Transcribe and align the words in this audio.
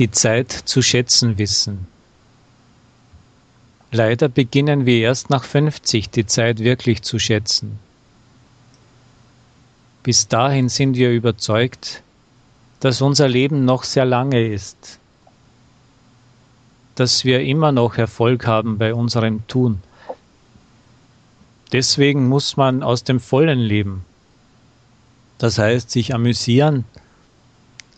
die 0.00 0.10
Zeit 0.10 0.50
zu 0.50 0.80
schätzen 0.80 1.36
wissen. 1.36 1.86
Leider 3.92 4.30
beginnen 4.30 4.86
wir 4.86 4.98
erst 5.00 5.28
nach 5.28 5.44
50 5.44 6.08
die 6.08 6.24
Zeit 6.24 6.60
wirklich 6.60 7.02
zu 7.02 7.18
schätzen. 7.18 7.78
Bis 10.02 10.26
dahin 10.26 10.70
sind 10.70 10.96
wir 10.96 11.10
überzeugt, 11.10 12.02
dass 12.80 13.02
unser 13.02 13.28
Leben 13.28 13.66
noch 13.66 13.84
sehr 13.84 14.06
lange 14.06 14.46
ist, 14.46 14.98
dass 16.94 17.26
wir 17.26 17.42
immer 17.42 17.70
noch 17.70 17.98
Erfolg 17.98 18.46
haben 18.46 18.78
bei 18.78 18.94
unserem 18.94 19.46
Tun. 19.48 19.82
Deswegen 21.72 22.26
muss 22.26 22.56
man 22.56 22.82
aus 22.82 23.04
dem 23.04 23.20
Vollen 23.20 23.58
leben. 23.58 24.06
Das 25.36 25.58
heißt, 25.58 25.90
sich 25.90 26.14
amüsieren, 26.14 26.86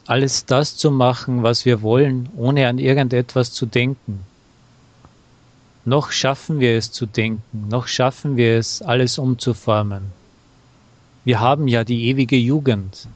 alles 0.07 0.47
das 0.47 0.77
zu 0.77 0.91
machen, 0.91 1.43
was 1.43 1.65
wir 1.65 1.83
wollen, 1.83 2.29
ohne 2.37 2.69
an 2.69 2.79
irgendetwas 2.79 3.53
zu 3.53 3.67
denken. 3.67 4.21
Noch 5.85 6.13
schaffen 6.13 6.61
wir 6.61 6.77
es 6.77 6.93
zu 6.93 7.07
denken, 7.07 7.69
noch 7.69 7.87
schaffen 7.89 8.37
wir 8.37 8.57
es, 8.57 8.83
alles 8.83 9.19
umzuformen. 9.19 10.13
Wir 11.25 11.41
haben 11.41 11.69
ja 11.69 11.85
die 11.85 12.07
ewige 12.07 12.37
Jugend. 12.37 13.09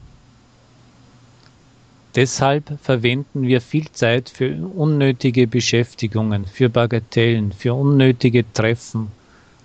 Deshalb 2.15 2.79
verwenden 2.81 3.43
wir 3.43 3.61
viel 3.61 3.91
Zeit 3.91 4.29
für 4.29 4.55
unnötige 4.55 5.45
Beschäftigungen, 5.45 6.45
für 6.45 6.69
Bagatellen, 6.69 7.51
für 7.51 7.73
unnötige 7.73 8.43
Treffen 8.53 9.11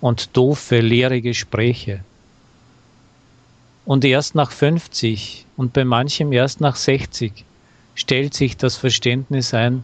und 0.01 0.35
doofe, 0.37 0.79
leere 0.79 1.21
Gespräche. 1.21 2.03
Und 3.85 4.05
erst 4.05 4.35
nach 4.35 4.51
50 4.51 5.45
und 5.57 5.73
bei 5.73 5.83
manchem 5.83 6.31
erst 6.31 6.61
nach 6.61 6.75
60 6.75 7.43
stellt 7.95 8.33
sich 8.33 8.57
das 8.57 8.77
Verständnis 8.77 9.53
ein, 9.53 9.83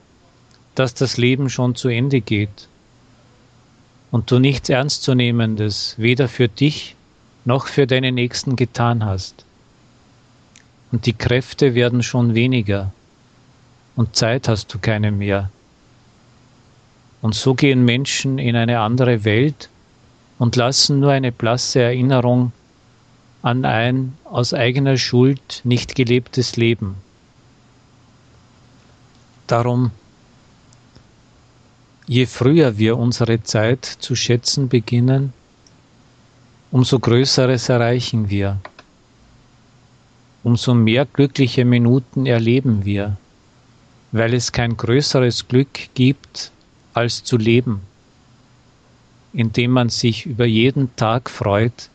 dass 0.76 0.94
das 0.94 1.17
Leben 1.17 1.49
schon 1.49 1.76
zu 1.76 1.90
Ende 1.90 2.21
geht 2.21 2.68
und 4.12 4.32
du 4.32 4.40
nichts 4.40 4.70
Ernstzunehmendes 4.70 5.96
weder 5.98 6.27
für 6.27 6.48
dich 6.48 6.96
noch 7.46 7.68
für 7.68 7.88
deine 7.88 8.12
Nächsten 8.12 8.55
getan 8.55 9.05
hast. 9.05 9.46
Und 10.91 11.05
die 11.05 11.13
Kräfte 11.13 11.76
werden 11.76 12.01
schon 12.01 12.34
weniger 12.34 12.91
und 13.95 14.16
Zeit 14.16 14.48
hast 14.48 14.73
du 14.73 14.79
keine 14.79 15.12
mehr. 15.12 15.51
Und 17.21 17.35
so 17.35 17.54
gehen 17.54 17.84
Menschen 17.84 18.40
in 18.40 18.55
eine 18.55 18.79
andere 18.79 19.26
Welt 19.26 19.70
und 20.38 20.55
lassen 20.55 20.99
nur 21.01 21.12
eine 21.12 21.32
blasse 21.32 21.82
Erinnerung 21.82 22.54
an 23.41 23.65
ein 23.65 24.18
aus 24.26 24.54
eigener 24.54 24.98
Schuld 24.98 25.62
nicht 25.63 25.95
gelebtes 25.95 26.57
Leben. 26.57 26.95
Darum, 29.48 29.91
je 32.05 32.26
früher 32.26 32.77
wir 32.77 32.98
unsere 32.98 33.41
Zeit 33.43 33.85
zu 33.85 34.15
schätzen 34.15 34.67
beginnen, 34.67 35.34
umso 36.71 36.99
Größeres 36.99 37.70
erreichen 37.70 38.29
wir, 38.29 38.60
umso 40.43 40.73
mehr 40.73 41.05
glückliche 41.05 41.65
Minuten 41.65 42.26
erleben 42.26 42.85
wir, 42.85 43.17
weil 44.12 44.34
es 44.34 44.51
kein 44.51 44.76
größeres 44.76 45.48
Glück 45.48 45.93
gibt, 45.93 46.51
als 46.93 47.23
zu 47.23 47.37
leben, 47.37 47.82
indem 49.34 49.71
man 49.71 49.90
sich 49.90 50.26
über 50.26 50.45
jeden 50.45 50.95
Tag 50.95 51.29
freut, 51.29 51.90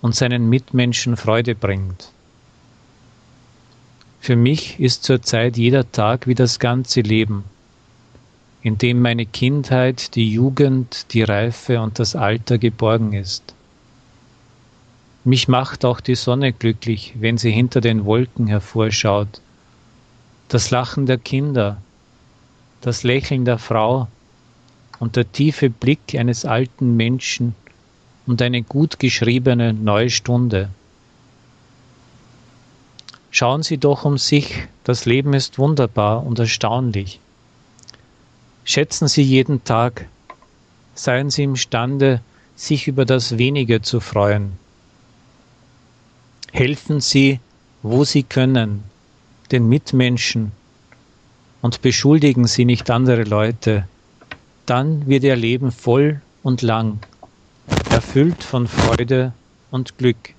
und 0.00 0.14
seinen 0.14 0.48
Mitmenschen 0.48 1.16
Freude 1.16 1.54
bringt. 1.54 2.12
Für 4.20 4.36
mich 4.36 4.78
ist 4.78 5.04
zurzeit 5.04 5.56
jeder 5.56 5.90
Tag 5.90 6.26
wie 6.26 6.34
das 6.34 6.58
ganze 6.58 7.00
Leben, 7.00 7.44
in 8.62 8.78
dem 8.78 9.00
meine 9.00 9.26
Kindheit, 9.26 10.14
die 10.14 10.30
Jugend, 10.30 11.12
die 11.12 11.22
Reife 11.22 11.80
und 11.80 11.98
das 11.98 12.14
Alter 12.16 12.58
geborgen 12.58 13.12
ist. 13.12 13.54
Mich 15.24 15.48
macht 15.48 15.84
auch 15.84 16.00
die 16.00 16.14
Sonne 16.14 16.52
glücklich, 16.52 17.14
wenn 17.18 17.38
sie 17.38 17.50
hinter 17.50 17.80
den 17.80 18.04
Wolken 18.04 18.46
hervorschaut, 18.46 19.40
das 20.48 20.70
Lachen 20.70 21.06
der 21.06 21.18
Kinder, 21.18 21.80
das 22.80 23.02
Lächeln 23.02 23.44
der 23.44 23.58
Frau 23.58 24.08
und 24.98 25.16
der 25.16 25.30
tiefe 25.30 25.70
Blick 25.70 26.14
eines 26.14 26.44
alten 26.44 26.96
Menschen, 26.96 27.54
und 28.28 28.42
eine 28.42 28.62
gut 28.62 28.98
geschriebene 28.98 29.72
neue 29.72 30.10
Stunde. 30.10 30.68
Schauen 33.30 33.62
Sie 33.62 33.78
doch 33.78 34.04
um 34.04 34.18
sich, 34.18 34.68
das 34.84 35.06
Leben 35.06 35.32
ist 35.32 35.58
wunderbar 35.58 36.26
und 36.26 36.38
erstaunlich. 36.38 37.20
Schätzen 38.64 39.08
Sie 39.08 39.22
jeden 39.22 39.64
Tag, 39.64 40.06
seien 40.94 41.30
Sie 41.30 41.42
imstande, 41.42 42.20
sich 42.54 42.86
über 42.86 43.06
das 43.06 43.38
Wenige 43.38 43.80
zu 43.80 43.98
freuen. 43.98 44.58
Helfen 46.52 47.00
Sie, 47.00 47.40
wo 47.82 48.04
Sie 48.04 48.24
können, 48.24 48.82
den 49.50 49.70
Mitmenschen 49.70 50.52
und 51.62 51.80
beschuldigen 51.80 52.46
Sie 52.46 52.66
nicht 52.66 52.90
andere 52.90 53.24
Leute, 53.24 53.88
dann 54.66 55.06
wird 55.06 55.24
Ihr 55.24 55.36
Leben 55.36 55.72
voll 55.72 56.20
und 56.42 56.60
lang 56.60 56.98
erfüllt 57.98 58.44
von 58.44 58.68
Freude 58.68 59.32
und 59.72 59.98
Glück. 59.98 60.37